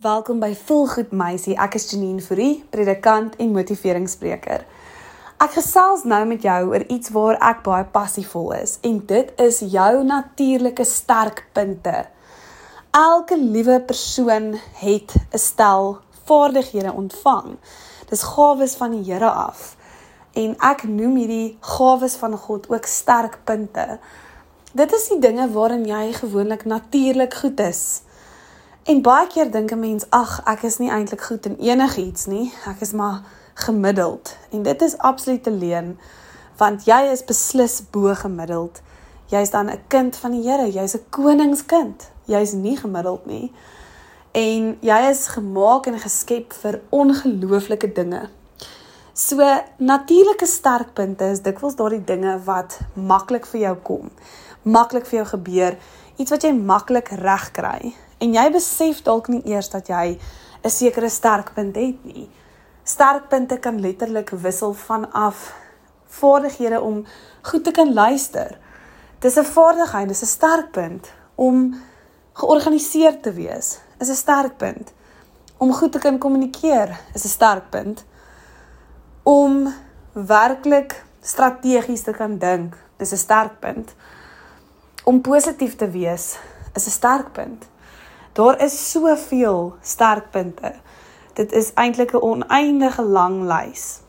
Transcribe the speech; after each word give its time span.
Welkom 0.00 0.38
by 0.40 0.54
Volgoed 0.56 1.10
Meisie. 1.12 1.52
Ek 1.60 1.74
is 1.76 1.90
Janine 1.90 2.22
Fourie, 2.24 2.62
predikant 2.72 3.34
en 3.36 3.50
motiveringsspreker. 3.52 4.62
Ek 5.44 5.52
gesels 5.52 6.06
nou 6.08 6.22
met 6.30 6.46
jou 6.46 6.70
oor 6.70 6.86
iets 6.88 7.12
waar 7.12 7.36
ek 7.50 7.60
baie 7.66 7.84
passievol 7.92 8.48
is 8.56 8.78
en 8.80 8.96
dit 9.12 9.34
is 9.44 9.60
jou 9.74 10.00
natuurlike 10.08 10.88
sterkpunte. 10.88 12.06
Elke 12.96 13.36
liewe 13.36 13.76
persoon 13.92 14.54
het 14.80 15.12
'n 15.20 15.44
stel 15.44 15.98
vaardighede 16.24 16.96
ontvang. 16.96 17.58
Dis 18.08 18.24
gawes 18.32 18.80
van 18.80 18.96
die 18.96 19.04
Here 19.12 19.30
af. 19.30 19.76
En 20.32 20.56
ek 20.64 20.88
noem 20.88 21.16
hierdie 21.16 21.58
gawes 21.60 22.16
van 22.16 22.38
God 22.38 22.70
ook 22.72 22.86
sterkpunte. 22.86 23.98
Dit 24.72 24.92
is 24.92 25.08
die 25.08 25.20
dinge 25.20 25.52
waarin 25.52 25.84
jy 25.84 26.12
gewoonlik 26.12 26.64
natuurlik 26.64 27.34
goed 27.34 27.60
is. 27.60 28.00
En 28.90 29.02
baie 29.06 29.26
keer 29.30 29.50
dink 29.50 29.70
'n 29.70 29.78
mens, 29.78 30.04
ag, 30.08 30.40
ek 30.44 30.62
is 30.62 30.78
nie 30.78 30.90
eintlik 30.90 31.20
goed 31.22 31.46
in 31.46 31.56
enigiets 31.58 32.26
nie. 32.26 32.52
Ek 32.66 32.80
is 32.80 32.92
maar 32.92 33.20
gemiddeld. 33.54 34.36
En 34.50 34.62
dit 34.62 34.82
is 34.82 34.98
absoluut 34.98 35.42
te 35.42 35.50
leen, 35.50 35.98
want 36.56 36.84
jy 36.84 36.98
is 37.12 37.24
beslis 37.24 37.82
bo 37.90 38.14
gemiddeld. 38.14 38.80
Jy's 39.26 39.50
dan 39.50 39.70
'n 39.70 39.80
kind 39.86 40.16
van 40.16 40.30
die 40.30 40.42
Here, 40.42 40.72
jy's 40.72 40.94
'n 40.94 41.04
koningskind. 41.10 42.10
Jy's 42.24 42.52
nie 42.52 42.76
gemiddeld 42.76 43.26
nie. 43.26 43.52
En 44.32 44.76
jy 44.80 45.08
is 45.10 45.26
gemaak 45.26 45.86
en 45.86 45.98
geskep 45.98 46.52
vir 46.52 46.80
ongelooflike 46.88 47.92
dinge. 47.92 48.28
So 49.12 49.62
natuurlike 49.76 50.46
sterkpunte 50.46 51.24
is 51.24 51.42
dikwels 51.42 51.76
daardie 51.76 52.04
dinge 52.04 52.40
wat 52.44 52.80
maklik 52.94 53.46
vir 53.46 53.60
jou 53.60 53.76
kom. 53.76 54.10
Maklik 54.62 55.06
vir 55.06 55.18
jou 55.18 55.26
gebeur, 55.38 55.78
iets 56.16 56.30
wat 56.30 56.42
jy 56.42 56.52
maklik 56.52 57.08
regkry 57.08 57.94
en 58.20 58.34
jy 58.34 58.50
besef 58.52 59.02
dalk 59.02 59.28
nie 59.28 59.42
eers 59.48 59.70
dat 59.72 59.88
jy 59.88 60.18
'n 60.64 60.70
sekere 60.70 61.08
sterkpunt 61.08 61.76
het 61.76 62.04
nie. 62.04 62.28
Sterkpunte 62.84 63.58
kan 63.58 63.80
letterlik 63.80 64.30
wissel 64.30 64.74
vanaf 64.74 65.54
vaardighede 66.06 66.80
om 66.80 67.06
goed 67.42 67.64
te 67.64 67.70
kan 67.70 67.92
luister. 67.94 68.58
Dis 69.18 69.36
'n 69.36 69.44
vaardigheid, 69.44 70.08
dis 70.08 70.22
'n 70.22 70.26
sterkpunt 70.26 71.12
om 71.34 71.74
georganiseerd 72.32 73.22
te 73.22 73.32
wees. 73.32 73.78
Is 73.98 74.08
'n 74.08 74.14
sterkpunt 74.14 74.92
om 75.56 75.72
goed 75.72 75.92
te 75.92 75.98
kan 75.98 76.18
kommunikeer, 76.18 77.00
is 77.14 77.24
'n 77.24 77.28
sterkpunt 77.28 78.04
om 79.22 79.74
werklik 80.12 81.04
strategies 81.20 82.02
te 82.02 82.12
kan 82.12 82.38
dink, 82.38 82.76
is 82.98 83.12
'n 83.12 83.16
sterkpunt. 83.16 83.94
Om 85.04 85.20
positief 85.20 85.76
te 85.76 85.90
wees, 85.90 86.38
is 86.74 86.86
'n 86.86 86.90
sterkpunt. 86.90 87.68
Daar 88.32 88.62
is 88.62 88.90
soveel 88.90 89.74
sterkpunte. 89.82 90.74
Dit 91.34 91.52
is 91.52 91.72
eintlik 91.74 92.12
'n 92.12 92.22
oneindige 92.22 93.02
lang 93.02 93.42
lys. 93.42 94.00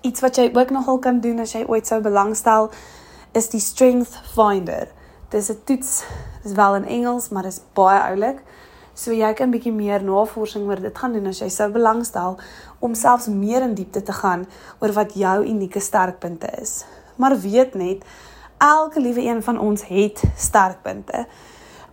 Iets 0.00 0.20
wat 0.20 0.36
jy 0.36 0.50
ook 0.54 0.70
nogal 0.70 0.98
kan 0.98 1.20
doen 1.20 1.38
as 1.38 1.52
jy 1.52 1.64
ooit 1.66 1.86
sou 1.86 2.00
belangstel 2.00 2.70
is 3.32 3.48
die 3.48 3.60
Strength 3.60 4.20
Finder. 4.34 4.88
Dis 5.28 5.50
'n 5.50 5.60
toets, 5.64 6.04
dis 6.42 6.52
wel 6.52 6.74
in 6.74 6.84
Engels, 6.84 7.28
maar 7.28 7.42
dit 7.42 7.52
is 7.52 7.60
baie 7.72 8.00
oulik. 8.00 8.42
So 8.94 9.12
jy 9.12 9.32
kan 9.32 9.46
'n 9.46 9.50
bietjie 9.50 9.72
meer 9.72 10.02
navorsing 10.04 10.66
oor 10.66 10.80
dit 10.80 10.98
gaan 10.98 11.12
doen 11.12 11.26
as 11.26 11.38
jy 11.38 11.48
sou 11.48 11.70
belangstel 11.70 12.38
om 12.78 12.94
selfs 12.94 13.26
meer 13.26 13.62
in 13.62 13.74
diepte 13.74 14.02
te 14.02 14.12
gaan 14.12 14.46
oor 14.78 14.92
wat 14.92 15.14
jou 15.14 15.44
unieke 15.44 15.80
sterkpunte 15.80 16.48
is. 16.60 16.84
Maar 17.16 17.40
weet 17.40 17.74
net, 17.74 18.04
elke 18.58 19.00
liewe 19.00 19.20
een 19.20 19.42
van 19.42 19.58
ons 19.58 19.86
het 19.86 20.22
sterkpunte. 20.36 21.26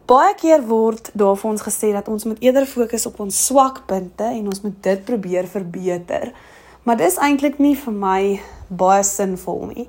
Baie 0.07 0.35
keer 0.39 0.61
word 0.63 1.09
daar 1.19 1.35
vir 1.35 1.49
ons 1.49 1.63
gesê 1.65 1.89
dat 1.91 2.07
ons 2.07 2.23
moet 2.23 2.37
eerder 2.39 2.63
fokus 2.69 3.05
op 3.09 3.17
ons 3.19 3.39
swakpunte 3.49 4.23
en 4.23 4.45
ons 4.47 4.61
moet 4.63 4.75
dit 4.85 5.01
probeer 5.03 5.49
verbeter. 5.51 6.29
Maar 6.87 7.01
dis 7.01 7.17
eintlik 7.19 7.57
nie 7.59 7.73
vir 7.75 7.95
my 7.95 8.21
baie 8.69 9.01
sinvol 9.03 9.65
nie. 9.73 9.87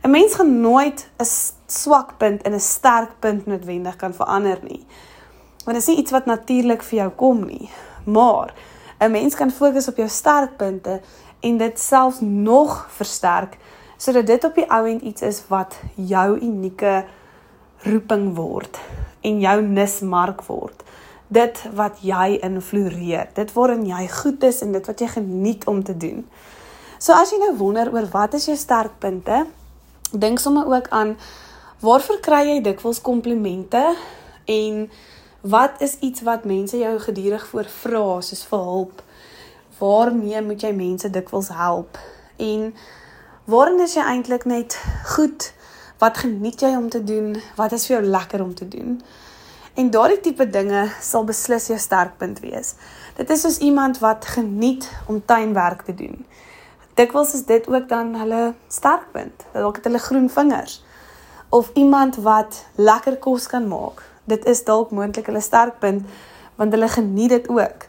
'n 0.00 0.10
Mens 0.10 0.34
gaan 0.34 0.60
nooit 0.60 1.04
'n 1.20 1.28
swakpunt 1.66 2.46
in 2.48 2.54
'n 2.54 2.60
sterkpunt 2.60 3.46
noodwendig 3.46 3.96
kan 3.96 4.14
verander 4.14 4.58
nie. 4.62 4.86
Want 5.64 5.76
dit 5.76 5.82
is 5.82 5.88
nie 5.88 5.98
iets 5.98 6.10
wat 6.10 6.26
natuurlik 6.26 6.82
vir 6.82 6.98
jou 6.98 7.10
kom 7.10 7.44
nie. 7.46 7.70
Maar 8.04 8.54
'n 9.00 9.10
mens 9.10 9.34
kan 9.34 9.50
fokus 9.50 9.88
op 9.88 9.96
jou 9.96 10.08
sterkpunte 10.08 11.00
en 11.40 11.56
dit 11.56 11.80
selfs 11.80 12.20
nog 12.20 12.86
versterk 12.88 13.58
sodat 13.96 14.26
dit 14.26 14.44
op 14.44 14.54
die 14.54 14.70
ou 14.70 14.88
end 14.88 15.02
iets 15.02 15.22
is 15.22 15.48
wat 15.48 15.80
jou 15.94 16.38
unieke 16.40 17.04
roeping 17.82 18.36
word 18.36 18.78
en 19.20 19.40
jou 19.40 19.56
nismark 19.62 20.42
word. 20.48 20.82
Dit 21.28 21.60
wat 21.78 22.00
jy 22.02 22.38
invloreer, 22.42 23.28
dit 23.34 23.52
waarin 23.54 23.84
jy 23.86 24.06
goed 24.10 24.42
is 24.48 24.62
en 24.64 24.72
dit 24.72 24.86
wat 24.86 25.00
jy 25.00 25.08
geniet 25.14 25.66
om 25.70 25.82
te 25.84 25.96
doen. 25.96 26.24
So 26.98 27.14
as 27.16 27.30
jy 27.32 27.38
nou 27.40 27.54
wonder 27.56 27.92
oor 27.94 28.08
wat 28.12 28.34
is 28.36 28.48
jou 28.50 28.56
sterkpunte, 28.58 29.44
dink 30.10 30.42
sommer 30.42 30.66
ook 30.66 30.88
aan 30.88 31.14
waarvoor 31.80 32.18
kry 32.20 32.42
jy 32.48 32.58
dikwels 32.64 33.00
komplimente 33.00 33.80
en 34.50 34.82
wat 35.40 35.80
is 35.80 35.96
iets 36.04 36.20
wat 36.26 36.44
mense 36.44 36.76
jou 36.76 36.98
gedurig 37.00 37.46
voor 37.46 37.70
vra 37.80 38.20
soos 38.20 38.42
vir 38.50 38.66
hulp? 38.66 39.02
Waarmee 39.78 40.42
moet 40.44 40.66
jy 40.66 40.74
mense 40.76 41.08
dikwels 41.10 41.48
help? 41.56 41.96
En 42.36 42.74
waarin 43.48 43.80
is 43.80 43.96
jy 43.96 44.04
eintlik 44.04 44.44
net 44.44 44.76
goed? 45.14 45.52
Wat 46.00 46.16
geniet 46.16 46.62
jy 46.64 46.70
om 46.76 46.88
te 46.88 47.02
doen? 47.04 47.34
Wat 47.58 47.74
is 47.76 47.82
vir 47.84 47.98
jou 47.98 48.06
lekker 48.08 48.40
om 48.40 48.54
te 48.56 48.68
doen? 48.68 48.94
En 49.76 49.90
daardie 49.92 50.20
tipe 50.24 50.46
dinge 50.48 50.86
sal 51.04 51.26
beslis 51.28 51.66
jou 51.68 51.76
sterkpunt 51.78 52.40
wees. 52.40 52.72
Dit 53.18 53.28
is 53.30 53.42
soos 53.44 53.58
iemand 53.60 54.00
wat 54.00 54.24
geniet 54.24 54.88
om 55.12 55.18
tuinwerk 55.24 55.82
te 55.84 55.94
doen. 55.94 56.24
Dikwels 56.96 57.34
is 57.36 57.44
dit 57.44 57.68
ook 57.68 57.88
dan 57.92 58.14
hulle 58.16 58.54
sterkpunt. 58.68 59.44
Dalk 59.52 59.76
het 59.76 59.90
hulle 59.90 60.00
groen 60.00 60.30
vingers. 60.30 60.80
Of 61.48 61.70
iemand 61.74 62.16
wat 62.24 62.64
lekker 62.80 63.20
kos 63.20 63.46
kan 63.52 63.68
maak. 63.68 64.00
Dit 64.24 64.48
is 64.48 64.64
dalk 64.64 64.96
moontlik 64.96 65.28
hulle 65.28 65.44
sterkpunt 65.44 66.08
want 66.56 66.72
hulle 66.72 66.88
geniet 66.88 67.36
dit 67.36 67.48
ook. 67.48 67.88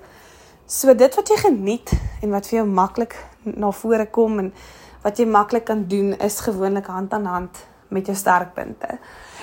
So 0.67 0.91
dit 0.95 1.16
wat 1.16 1.31
jy 1.31 1.39
geniet 1.47 1.95
en 2.22 2.35
wat 2.35 2.51
vir 2.51 2.59
jou 2.59 2.67
maklik 2.67 3.16
na 3.43 3.72
vore 3.72 4.11
kom 4.11 4.39
en 4.39 4.53
wat 5.01 5.19
jy 5.19 5.31
maklik 5.31 5.69
kan 5.72 5.88
doen 5.88 6.11
is 6.19 6.43
gewoonlik 6.43 6.91
hand 6.91 7.13
aan 7.16 7.25
hand 7.25 7.67
met 7.91 8.06
jou 8.06 8.18
sterkpunte. 8.18 8.97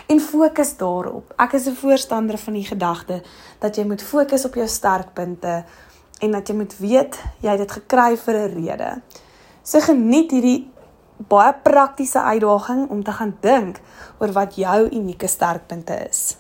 En 0.09 0.21
fokus 0.21 0.77
daarop. 0.77 1.33
Ek 1.37 1.53
is 1.53 1.67
'n 1.67 1.75
voorstander 1.75 2.39
van 2.39 2.53
die 2.53 2.65
gedagte 2.65 3.23
dat 3.59 3.77
jy 3.77 3.85
moet 3.85 4.03
fokus 4.03 4.45
op 4.45 4.55
jou 4.55 4.69
sterkpunte 4.69 5.65
en 6.21 6.31
dat 6.31 6.49
jy 6.49 6.55
moet 6.55 6.79
weet 6.79 7.23
jy 7.41 7.51
het 7.51 7.59
dit 7.59 7.73
gekry 7.73 8.17
vir 8.17 8.35
'n 8.35 8.55
rede. 8.55 9.01
So 9.63 9.81
geniet 9.81 10.31
hierdie 10.31 10.71
baie 11.17 11.55
praktiese 11.63 12.23
uitdaging 12.23 12.89
om 12.91 13.03
te 13.05 13.13
gaan 13.13 13.37
dink 13.41 13.81
oor 14.19 14.33
wat 14.33 14.57
jou 14.57 14.89
unieke 14.91 15.27
sterkpunte 15.27 16.09
is. 16.09 16.37